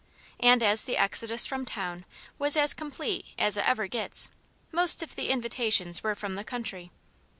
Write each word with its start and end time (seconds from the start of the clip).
And 0.39 0.63
as 0.63 0.83
the 0.85 0.97
exodus 0.97 1.45
from 1.45 1.63
town 1.63 2.05
was 2.39 2.57
as 2.57 2.73
complete 2.73 3.27
as 3.37 3.55
it 3.55 3.67
ever 3.67 3.85
gets, 3.85 4.31
most 4.71 5.03
of 5.03 5.15
the 5.15 5.29
invitations 5.29 6.01
were 6.01 6.15
from 6.15 6.33
the 6.33 6.43
country. 6.43 6.89